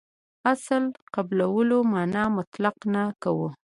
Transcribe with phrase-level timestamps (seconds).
[0.53, 3.47] اصل قبلولو معنا مطالعه نه کوو.